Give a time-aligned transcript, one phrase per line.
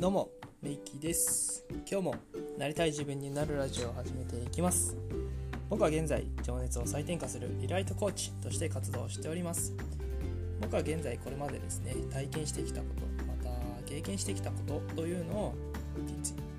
[0.00, 0.30] どうも、
[0.62, 1.62] メイキーです。
[1.86, 2.14] 今日も
[2.56, 4.96] なりたい自分になるラジオを始めていきます。
[5.68, 9.74] 僕は現在、情熱を再転化するリライトコーチとして活動しております。
[10.58, 13.50] 僕は現在これまでですね、体験してきたこと、また
[13.84, 15.54] 経験してきたことというのを、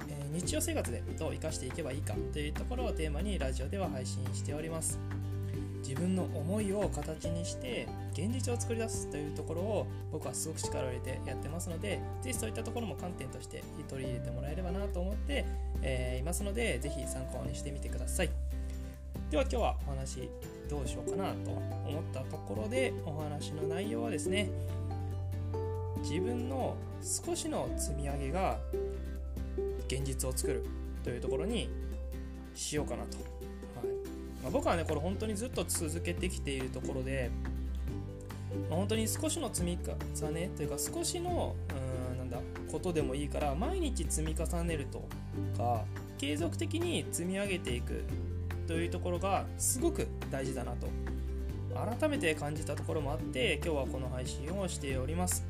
[0.08, 5.00] えー日常生活でどう生かしていけばいいかというところをテーマにラジオでは配信しております。
[5.92, 15.46] 自分の思いを形にして現実を作り出すというところを僕はすごく力を入れてやってますのでぜひそういったところも観点として取り入れてもらえればなと思って、
[15.82, 18.30] えーいますのでぜひ参考にしてみてください。
[19.32, 20.30] では今日はお話
[20.70, 24.50] どうしようかなと思ったところでお話の内容はですね
[26.04, 28.60] 自分の少しの積み上げが
[29.88, 30.64] 現実を作る
[31.04, 31.70] というところに
[32.54, 33.18] しようかなと、
[34.42, 37.30] まあ、僕はねこれ本当にずっと続けてきているところで、
[38.70, 39.78] まあ本当に少しの積み
[40.24, 41.56] 重ねというか少しの
[42.12, 42.40] うんなんだ
[42.72, 45.08] ことでもいいから毎日積み重ねると
[45.58, 45.84] か
[46.18, 48.04] 継続的に積み上げていく
[48.68, 50.88] というところがすごく大事だなと
[52.00, 55.46] 改めて感じたところもあって今日はこの配信をしております。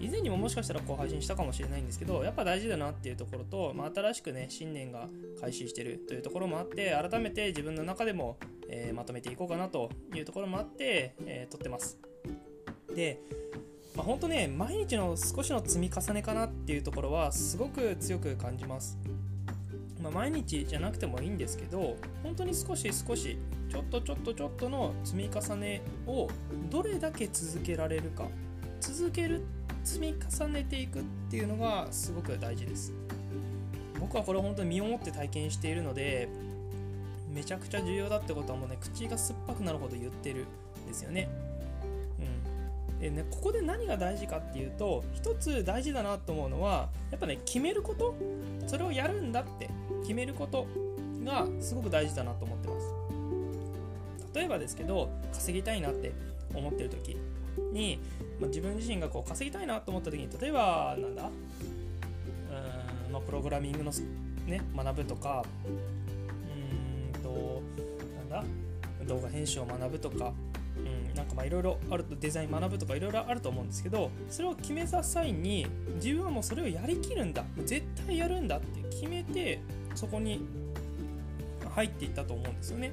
[0.00, 5.08] 以前にももしかしたらこう配信したかもしれないんですけどやっぱ大事だなっていうところと、まあ、新しくね新年が
[5.40, 8.36] 開始してるというところもあって改めて自分の中でも、
[8.68, 11.98] えーまとめていこうかなというところもあって、えー撮ってます。
[12.94, 13.20] で、
[13.94, 18.98] まあ、本当ね毎日の少しの積み重ねかなっていうところはすごく強く感じます。
[20.02, 23.38] まあ、毎日じゃなくてもいいんですけど本当に少し少し
[23.70, 26.28] ちょっとちょっとちょっとの積み重ねを
[26.70, 28.28] どれだけ続けられるか。
[28.80, 29.42] 続ける
[29.86, 32.92] 積み重ねていくっていうのがすごく大事です。
[34.00, 36.28] 僕はこれ本当に身をもって体験しているので
[37.32, 40.44] めちゃくちゃ重要だってことはもうね口が酸っぱくなるほど言ってる
[40.84, 41.28] んですよね。
[42.90, 42.98] うん。
[42.98, 48.14] でねここで何が大事かっていうと一つ大事だなと思うのはやっぱね決めること
[48.66, 49.70] それをやるんだって
[50.02, 50.66] 決めること
[51.24, 52.86] がすごく大事だなと思ってます。
[54.34, 56.12] 例えばですけど稼ぎたいなって
[56.54, 57.16] 思ってる時。
[57.72, 57.98] に、
[58.40, 61.24] まあ、自分自身がこう稼ぎたいなと思った時に例えばなんだ？
[61.24, 63.92] うん、まあ、プログラミングの、
[64.46, 65.44] ね、学ぶとか
[67.14, 67.62] うんと
[68.28, 68.44] なんだ？
[69.06, 70.32] 動画編集を学ぶとか
[70.78, 70.80] う
[71.12, 77.44] ん、なんかまあいろいろあるとデザイン学ぶとかいろいろあると思うんですけどそれを決めた際に自分はもうそれをやりきるんだ。
[77.64, 79.60] 絶対やるんだって決めて
[79.94, 80.44] そこに
[81.74, 82.92] 入っていったと思うんですよね。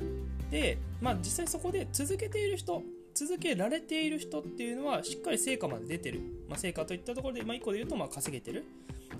[0.00, 2.82] うん、で、まあ、実際そこで続けている人
[3.16, 8.64] 続けられている人っていうのはしっかり成果まで出てる、まあ、成果といったところで、まあ、1個で言うとまあ稼げてる。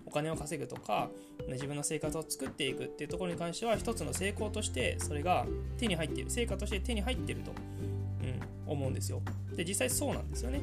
[0.04, 1.10] お金を稼ぐとか
[1.48, 5.46] 自分の生活を作っていくっていうところに関しては一つの成功としてそれが
[5.78, 6.30] 手に入っている。
[6.30, 7.52] 成果として手に入ってると、
[8.22, 9.22] うん、思うんですよ。
[9.54, 10.60] で実際そうなんですよね。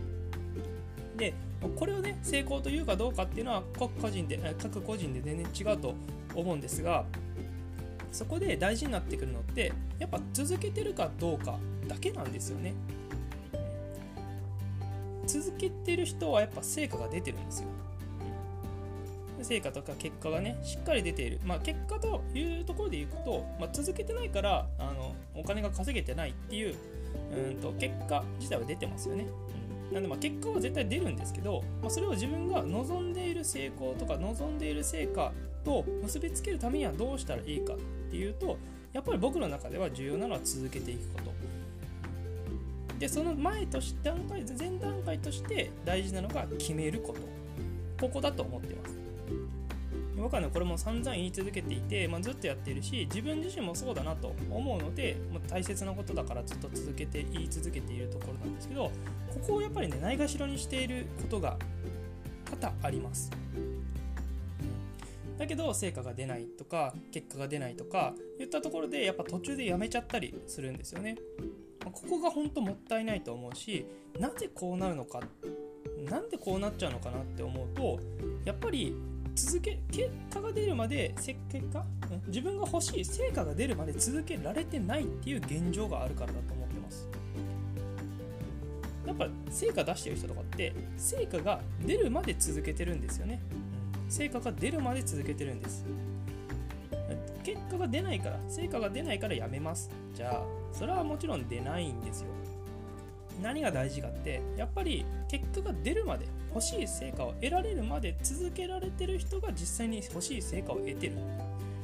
[1.18, 1.34] で
[1.76, 5.96] これをね成功というかどうかっていうのは各個人で各個人で全然違うと
[6.36, 7.06] 思うんですが
[8.12, 11.58] そこで大事になってくるのってやっぱ続けてるかどうか
[11.88, 12.74] だけなんですよね。
[15.42, 17.68] 続けてる人はやっぱ成果が出てるんですよ。
[19.42, 26.76] 成果とか結果がねしっかり出ている、まあ、結果というところでいくと、まあ、続けてないからあのお金が稼げてないっていう
[27.36, 29.26] うんと結果自体は出てますよね、
[29.90, 35.34] うん、なんでまあ結果は絶対出るんですけど、まあ、それを自分が望んでいる成功とか望んでいる成果
[35.66, 37.78] と結びつけるためにはどうしたらいいかっ
[38.10, 38.58] ていうと
[38.94, 41.63] やっぱり僕の中では重要なのは続けていくこと。
[43.00, 47.20] でその前として段階前段階として大事なのが決めること。
[48.00, 48.98] ここだと思ってます。
[50.18, 58.92] 僕はねこれも散々言い続けていて、まあ、ずっとやってるし自分自身もそうだなと思うので、まあ、大切なことだからずっと続けて言い続けているところなんですけどこ
[59.48, 61.58] こをやっぱりねないがしろにしていることが
[62.46, 63.32] 多々あります。
[65.38, 71.18] だけど成果が出ないとか結果が出ないとか言ったところでやっぱ途中でやめちゃったりするんですよね。
[71.92, 73.86] ここが本当もったいないと思うし
[74.20, 75.22] なぜこうなるのか
[76.10, 78.00] なんでこうなっちゃうのかなって思うと
[78.46, 78.96] やっぱり
[79.36, 81.34] 続け結果が出るまで結
[81.72, 81.84] 果？
[82.28, 87.08] 自分が欲しい成果が出るまで続けられてないっていう現状があるからだと思ってます。
[89.08, 93.42] やっぱ成果出してる人とかって成果が出るまで続けてるんですよね、
[94.08, 95.84] 成果が出るまで続けてるんです。
[97.44, 99.90] 結果が出ないから成果が出ないからやめます。
[100.16, 102.28] じゃあそれはもちろん出ないんですよ。
[103.42, 111.14] 何が大事かってやっぱり結果が出るまで欲しい成果を得られるまで続けられてる人が実際に欲しい成果を得てる。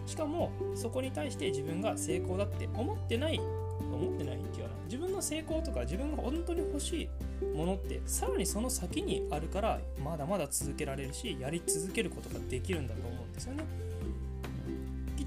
[0.06, 7.10] しかもそこに対して自分が成功だって思ってない思ってないっていうかな自分の成功とか自分が本当に欲し
[7.42, 13.64] いものってさらにその先にあるからまだまだ続けられるしやり続けることができるんだと思うんですよね。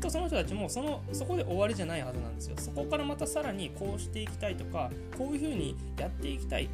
[0.02, 2.56] とその人たちもそのそこで終わりじゃないはずなんですよ。
[2.58, 6.68] そこからまたさらにこうしていきたいとかこういうふうにやっていきたい。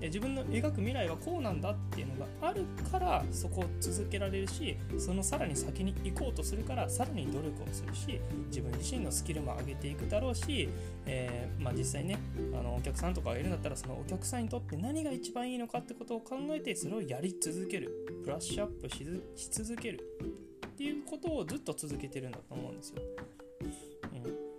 [0.00, 10.68] 自分の描く未来はこうなんだっていうのがあるからそこを続けられるしそのさらに先に行こうとするからさらに努力をするし自分自身のスキルも上げていくだろうし、
[11.06, 12.18] えー、まあ、実際ね
[12.52, 18.06] あのお客さんとかがいるんだったらそのお客さんにとって何が一番いいのかってことを考えてそれをやり続ける。
[18.26, 18.88] ブラッシュアップ
[19.36, 20.45] し続ける。
[20.76, 22.96] っていうことをずっと続けてるんだと思うんですよ。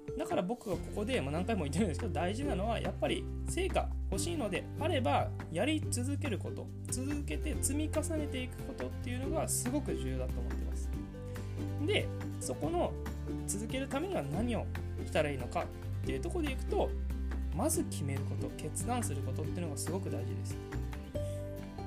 [0.10, 0.18] うん。
[0.18, 10.90] だから僕がここで、ま何回も言ってるんですけど大事なのはやっぱり成果欲しいのであればやり続けること続けて積み重ねていくことっていうのがすごく重要だと思ってます。
[11.86, 12.08] で
[12.42, 12.92] そこの
[13.46, 14.66] 続けるためには何を
[15.06, 15.66] したらいいのか
[16.04, 16.90] っていうとこでいくと
[17.56, 20.58] まず決めること決断することっていうのがすごく大事です。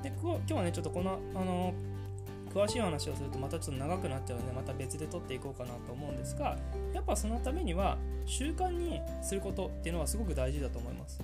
[0.03, 1.73] で今日はねちょっとこのあの
[2.53, 6.57] 詳しい話をするとまたちょっと長くなっちゃうのでまた別で撮っていこうかなと思うんですが
[6.93, 11.21] やっぱそのためには習慣にすることっていうのはすごく大事だと思います、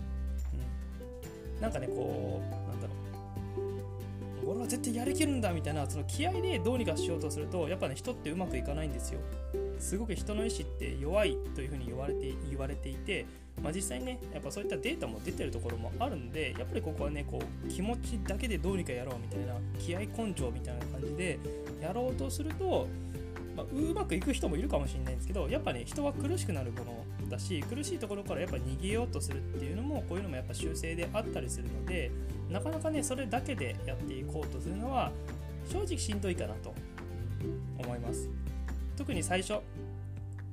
[1.56, 2.98] うん、なんかねこうなんだろう。
[4.50, 9.20] 俺は絶対やりきるんだみたいなその気合でどうにかしようとするとやっぱね人ってうまくいかないんですよ。
[9.80, 13.26] すごく人の意志って弱いというふうに言われて言われていて
[13.62, 21.40] まあ、実際ねやっぱそういったデータも出てるところもあるんでやっぱりここはねこう気持ちだけでどうにかやろうみたいな気合根性みたいな感じで
[21.82, 22.88] やろうとすると、
[23.56, 32.12] まあ、うまくいく人もいるかもしれないんですけどやっぱね人は苦しくなるものだし苦しいところからやっぱ逃げようとするっていうのもこういうのもやっぱ修正であったりするので
[32.52, 35.12] なかなかねそれだけでやっていこうとするのは
[35.72, 36.74] 正直しんどいかなと
[37.80, 38.47] 思います。
[38.98, 39.62] 特に最初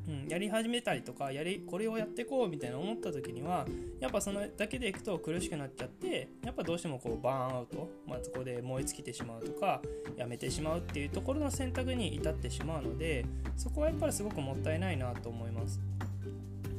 [0.06, 3.66] うん、やり始めたりとかやりこれをやってこうみたいな思った時には
[4.00, 9.80] やっぱそのだけでいくと苦しくなっちゃってやっぱどうしてもこうバーンアウト、まあ、そこで燃え尽きてしまうとか
[10.16, 13.24] やめてしまうっていうところの選択に至ってしまうので
[13.56, 15.80] そこはやっぱりすごくもったいないなと思います。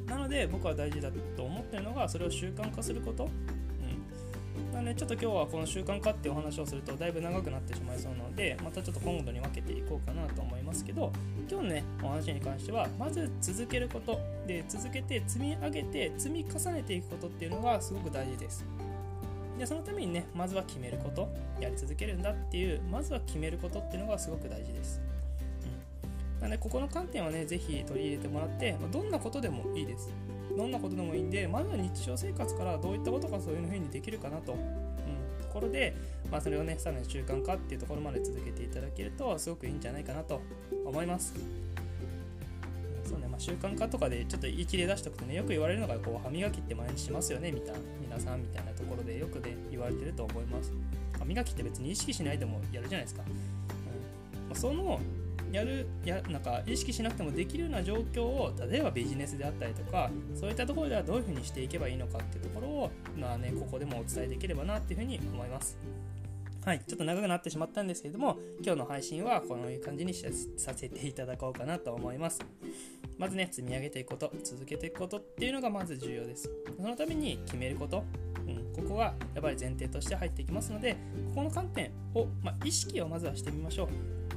[0.06, 3.28] なので僕は大事だと思ってるのがそれを習慣化すること。
[4.72, 11.12] なのでちょっと今日はこの習慣化っていうお話をするとだいぶ長くなってしまいそうなのでまたちょっと今度に分けていこうかなと思いますけど
[11.50, 18.64] 今日のねお話に関してはまず続けることで続けて積み上げて積み重ねていくことっていうのがすごく大事です。
[19.58, 21.28] でそのためにねまずは決めること
[21.60, 25.00] やり続けるんだっていうまずは決めることっていうのがすごく大事です、
[26.36, 30.12] うん、なのでここの観点はね是非取り入れてもらってまどんなことでもいいです。
[30.56, 34.58] どんなことでもいいんでまずは日常生活からどういったことがそういうふうにできるかなと、うん、
[35.46, 35.96] ところで、
[36.30, 40.40] まあ、それをねさらに習慣化っていうところまで続けていただけるとすごくいいんじゃないかなと
[40.84, 41.34] 思います。
[43.04, 43.28] そうね。
[43.28, 47.78] まあ、習慣化とかでちょっと一例出しておくとねよく言われるのがこう歯磨きって毎日しますよねみたいな。
[48.00, 50.72] 皆さんみたいなところでよくね言われてると思います。
[51.18, 54.48] 歯磨きって別に意識しないでもやるじゃないですか、うん。
[54.48, 55.00] まあ、その
[55.52, 65.78] やるやなんか意識しなくてもできるような状況を例えばビジネスであったりとかそういったところではどういうふうにしていけばいいのかっていうところを、まあね、ここでもお伝えできればなっていうふうに思います。
[66.64, 72.40] はい、ちょっと長くなってしまったんですけれども今日の配信はこのいう感じにさせていただこうかなと思います。
[73.18, 76.50] まずね積み上げていくこと続けていくことっていうのがまず重要です。
[76.76, 78.04] そのために決めること
[78.46, 80.96] うん、ここはやっぱり前提として入っていきますので
[81.28, 83.88] ここの観点を、まあ、意識をまずはしてみましょう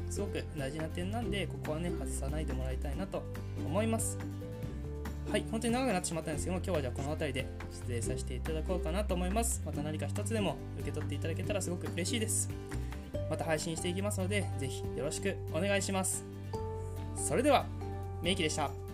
[0.10, 3.24] すごく大事な点なんでここはね外さないでもらいたいなと
[3.66, 4.18] 思います。
[5.32, 9.62] はい本当に長くなってしまったんですけども今日はじゃあこの辺りで失礼させていただこうかなと思います。
[9.66, 12.50] また何か一つでも受け取っていただけたらすごく嬉しいです。
[13.30, 16.26] また配信していきますので是非よろしくお願いします。
[17.16, 17.66] それでは
[18.24, 18.89] メイキでした。